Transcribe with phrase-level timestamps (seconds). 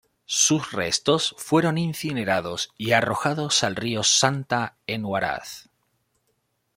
[0.25, 5.69] Sus restos fueron incinerados y arrojados al río Santa en Huaraz.